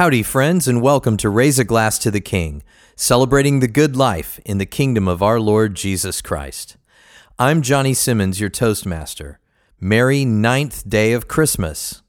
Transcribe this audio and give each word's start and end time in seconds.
Howdy, 0.00 0.22
friends, 0.22 0.66
and 0.66 0.80
welcome 0.80 1.18
to 1.18 1.28
Raise 1.28 1.58
a 1.58 1.64
Glass 1.64 1.98
to 1.98 2.10
the 2.10 2.22
King, 2.22 2.62
celebrating 2.96 3.60
the 3.60 3.68
good 3.68 3.94
life 3.94 4.40
in 4.46 4.56
the 4.56 4.64
kingdom 4.64 5.06
of 5.06 5.22
our 5.22 5.38
Lord 5.38 5.74
Jesus 5.74 6.22
Christ. 6.22 6.78
I'm 7.38 7.60
Johnny 7.60 7.92
Simmons, 7.92 8.40
your 8.40 8.48
Toastmaster. 8.48 9.40
Merry 9.78 10.24
ninth 10.24 10.88
day 10.88 11.12
of 11.12 11.28
Christmas. 11.28 12.00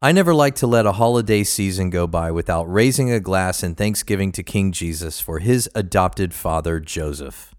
I 0.00 0.10
never 0.10 0.32
like 0.32 0.54
to 0.54 0.66
let 0.66 0.86
a 0.86 0.92
holiday 0.92 1.44
season 1.44 1.90
go 1.90 2.06
by 2.06 2.30
without 2.30 2.64
raising 2.64 3.10
a 3.10 3.20
glass 3.20 3.62
in 3.62 3.74
thanksgiving 3.74 4.32
to 4.32 4.42
King 4.42 4.72
Jesus 4.72 5.20
for 5.20 5.40
his 5.40 5.68
adopted 5.74 6.32
father, 6.32 6.80
Joseph. 6.80 7.54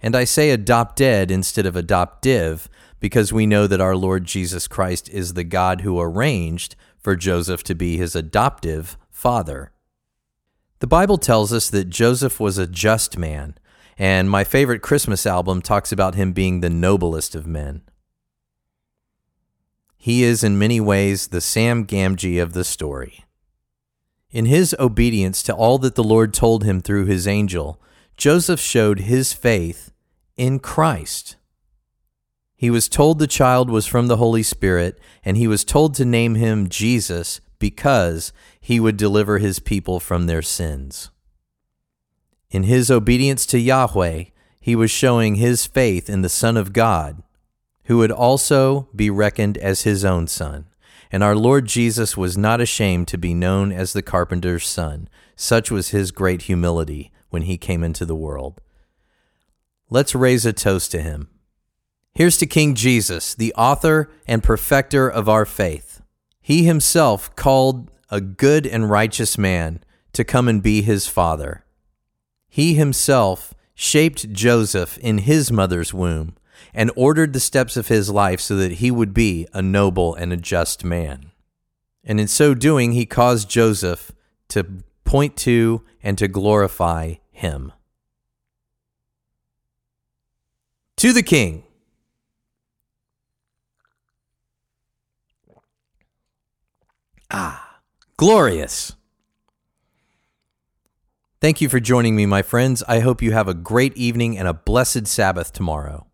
And 0.00 0.16
I 0.16 0.24
say 0.24 0.50
adopted 0.50 1.30
instead 1.30 1.66
of 1.66 1.76
adoptive 1.76 2.68
because 3.00 3.32
we 3.32 3.46
know 3.46 3.66
that 3.66 3.80
our 3.80 3.96
Lord 3.96 4.24
Jesus 4.24 4.68
Christ 4.68 5.08
is 5.10 5.34
the 5.34 5.44
God 5.44 5.82
who 5.82 6.00
arranged 6.00 6.76
for 6.98 7.16
Joseph 7.16 7.62
to 7.64 7.74
be 7.74 7.96
his 7.96 8.16
adoptive 8.16 8.96
father. 9.10 9.72
The 10.80 10.86
Bible 10.86 11.18
tells 11.18 11.52
us 11.52 11.70
that 11.70 11.90
Joseph 11.90 12.38
was 12.38 12.58
a 12.58 12.66
just 12.66 13.18
man, 13.18 13.56
and 13.96 14.30
my 14.30 14.44
favorite 14.44 14.82
Christmas 14.82 15.26
album 15.26 15.60
talks 15.60 15.90
about 15.90 16.14
him 16.14 16.32
being 16.32 16.60
the 16.60 16.70
noblest 16.70 17.34
of 17.34 17.46
men. 17.46 17.82
He 19.96 20.22
is 20.22 20.44
in 20.44 20.58
many 20.58 20.80
ways 20.80 21.28
the 21.28 21.40
Sam 21.40 21.84
Gamgee 21.84 22.40
of 22.40 22.52
the 22.52 22.62
story. 22.62 23.24
In 24.30 24.46
his 24.46 24.76
obedience 24.78 25.42
to 25.44 25.54
all 25.54 25.78
that 25.78 25.96
the 25.96 26.04
Lord 26.04 26.32
told 26.32 26.62
him 26.62 26.80
through 26.80 27.06
his 27.06 27.26
angel, 27.26 27.80
Joseph 28.16 28.60
showed 28.60 29.00
his 29.00 29.32
faith 29.32 29.90
in 30.36 30.60
Christ. 30.60 31.36
He 32.58 32.70
was 32.70 32.88
told 32.88 33.20
the 33.20 33.28
child 33.28 33.70
was 33.70 33.86
from 33.86 34.08
the 34.08 34.16
Holy 34.16 34.42
Spirit, 34.42 34.98
and 35.24 35.36
he 35.36 35.46
was 35.46 35.64
told 35.64 35.94
to 35.94 36.04
name 36.04 36.34
him 36.34 36.68
Jesus 36.68 37.40
because 37.60 38.32
he 38.60 38.80
would 38.80 38.96
deliver 38.96 39.38
his 39.38 39.60
people 39.60 40.00
from 40.00 40.26
their 40.26 40.42
sins. 40.42 41.10
In 42.50 42.64
his 42.64 42.90
obedience 42.90 43.46
to 43.46 43.60
Yahweh, 43.60 44.24
he 44.60 44.74
was 44.74 44.90
showing 44.90 45.36
his 45.36 45.66
faith 45.66 46.10
in 46.10 46.22
the 46.22 46.28
Son 46.28 46.56
of 46.56 46.72
God, 46.72 47.22
who 47.84 47.98
would 47.98 48.10
also 48.10 48.88
be 48.94 49.08
reckoned 49.08 49.56
as 49.58 49.82
his 49.82 50.04
own 50.04 50.26
son. 50.26 50.66
And 51.12 51.22
our 51.22 51.36
Lord 51.36 51.66
Jesus 51.66 52.16
was 52.16 52.36
not 52.36 52.60
ashamed 52.60 53.06
to 53.08 53.18
be 53.18 53.34
known 53.34 53.70
as 53.70 53.92
the 53.92 54.02
carpenter's 54.02 54.66
son. 54.66 55.08
Such 55.36 55.70
was 55.70 55.90
his 55.90 56.10
great 56.10 56.42
humility 56.42 57.12
when 57.30 57.42
he 57.42 57.56
came 57.56 57.84
into 57.84 58.04
the 58.04 58.16
world. 58.16 58.60
Let's 59.90 60.16
raise 60.16 60.44
a 60.44 60.52
toast 60.52 60.90
to 60.90 61.00
him. 61.00 61.28
Here's 62.18 62.38
to 62.38 62.46
King 62.46 62.74
Jesus, 62.74 63.32
the 63.32 63.54
author 63.54 64.10
and 64.26 64.42
perfecter 64.42 65.08
of 65.08 65.28
our 65.28 65.46
faith. 65.46 66.02
He 66.40 66.64
himself 66.64 67.36
called 67.36 67.92
a 68.10 68.20
good 68.20 68.66
and 68.66 68.90
righteous 68.90 69.38
man 69.38 69.84
to 70.14 70.24
come 70.24 70.48
and 70.48 70.60
be 70.60 70.82
his 70.82 71.06
father. 71.06 71.64
He 72.48 72.74
himself 72.74 73.54
shaped 73.72 74.32
Joseph 74.32 74.98
in 74.98 75.18
his 75.18 75.52
mother's 75.52 75.94
womb 75.94 76.34
and 76.74 76.90
ordered 76.96 77.34
the 77.34 77.38
steps 77.38 77.76
of 77.76 77.86
his 77.86 78.10
life 78.10 78.40
so 78.40 78.56
that 78.56 78.72
he 78.72 78.90
would 78.90 79.14
be 79.14 79.46
a 79.54 79.62
noble 79.62 80.16
and 80.16 80.32
a 80.32 80.36
just 80.36 80.84
man. 80.84 81.30
And 82.02 82.18
in 82.18 82.26
so 82.26 82.52
doing, 82.52 82.94
he 82.94 83.06
caused 83.06 83.48
Joseph 83.48 84.10
to 84.48 84.66
point 85.04 85.36
to 85.36 85.84
and 86.02 86.18
to 86.18 86.26
glorify 86.26 87.14
him. 87.30 87.72
To 90.96 91.12
the 91.12 91.22
King. 91.22 91.62
Glorious. 98.18 98.96
Thank 101.40 101.60
you 101.60 101.68
for 101.68 101.78
joining 101.78 102.16
me, 102.16 102.26
my 102.26 102.42
friends. 102.42 102.82
I 102.88 102.98
hope 102.98 103.22
you 103.22 103.30
have 103.30 103.46
a 103.46 103.54
great 103.54 103.96
evening 103.96 104.36
and 104.36 104.48
a 104.48 104.52
blessed 104.52 105.06
Sabbath 105.06 105.52
tomorrow. 105.52 106.08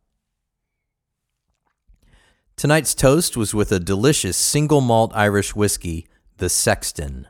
Tonight's 2.57 2.95
toast 2.95 3.39
was 3.39 3.55
with 3.55 3.73
a 3.73 3.81
delicious 3.81 4.37
single 4.37 4.83
malt 4.83 5.13
Irish 5.15 5.57
whiskey, 5.57 6.07
the 6.37 6.51
Sexton. 6.51 7.27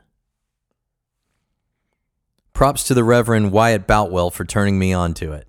Props 2.53 2.83
to 2.83 2.93
the 2.93 3.03
Reverend 3.05 3.53
Wyatt 3.53 3.87
Boutwell 3.87 4.29
for 4.29 4.43
turning 4.43 4.77
me 4.77 4.91
on 4.91 5.13
to 5.15 5.31
it. 5.31 5.47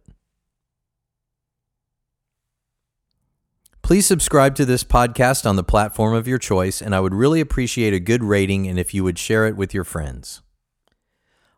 Please 3.87 4.05
subscribe 4.05 4.57
to 4.57 4.65
this 4.65 4.83
podcast 4.83 5.49
on 5.49 5.55
the 5.55 5.63
platform 5.63 6.13
of 6.13 6.27
your 6.27 6.39
choice, 6.39 6.83
and 6.83 6.93
I 6.93 6.99
would 6.99 7.15
really 7.15 7.41
appreciate 7.41 7.95
a 7.95 8.01
good 8.01 8.25
rating 8.25 8.67
and 8.67 8.81
if 8.81 8.93
you 8.93 9.05
would 9.05 9.17
share 9.17 9.47
it 9.47 9.57
with 9.57 9.73
your 9.73 9.85
friends. 9.85 10.43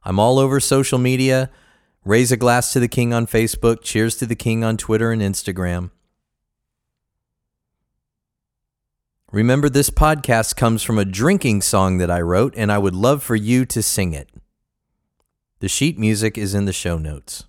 I'm 0.05 0.19
all 0.19 0.39
over 0.39 0.61
social 0.61 0.99
media. 0.99 1.49
Raise 2.05 2.31
a 2.31 2.37
glass 2.37 2.71
to 2.75 2.81
the 2.81 2.87
king 2.87 3.15
on 3.15 3.27
Facebook. 3.27 3.81
Cheers 3.81 4.15
to 4.17 4.27
the 4.27 4.35
king 4.35 4.63
on 4.63 4.77
Twitter 4.77 5.11
and 5.11 5.23
Instagram. 5.23 5.91
Remember, 9.33 9.71
this 9.71 9.89
podcast 9.89 10.55
comes 10.55 10.83
from 10.83 10.99
a 10.99 11.07
drinking 11.07 11.63
song 11.63 11.97
that 11.97 12.11
I 12.11 12.21
wrote, 12.21 12.53
and 12.59 12.71
I 12.71 12.77
would 12.77 12.95
love 12.95 13.23
for 13.23 13.37
you 13.37 13.65
to 13.65 13.83
sing 13.83 14.13
it. 14.13 14.29
The 15.61 15.69
sheet 15.69 15.99
music 15.99 16.37
is 16.37 16.55
in 16.55 16.67
the 16.67 16.75
show 16.75 16.99
notes. 16.99 17.47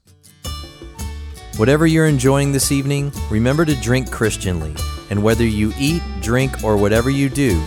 Whatever 1.59 1.85
you're 1.85 2.05
enjoying 2.05 2.53
this 2.53 2.71
evening, 2.71 3.11
remember 3.29 3.65
to 3.65 3.75
drink 3.81 4.09
Christianly, 4.09 4.73
and 5.09 5.21
whether 5.21 5.43
you 5.43 5.73
eat, 5.77 6.01
drink, 6.21 6.63
or 6.63 6.77
whatever 6.77 7.09
you 7.09 7.27
do, 7.27 7.61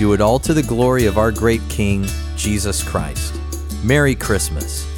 do 0.00 0.14
it 0.14 0.20
all 0.20 0.40
to 0.40 0.52
the 0.52 0.64
glory 0.64 1.06
of 1.06 1.16
our 1.16 1.30
great 1.30 1.60
King, 1.68 2.04
Jesus 2.36 2.82
Christ. 2.82 3.40
Merry 3.84 4.16
Christmas. 4.16 4.95